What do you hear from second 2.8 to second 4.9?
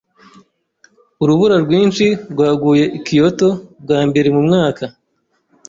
i Kyoto bwa mbere mu myaka.